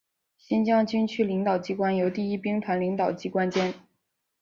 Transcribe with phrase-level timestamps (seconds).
[0.35, 3.75] 新疆军区领导机关由第一兵团领导机关兼。